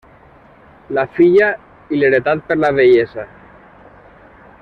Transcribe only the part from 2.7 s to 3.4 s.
vellesa.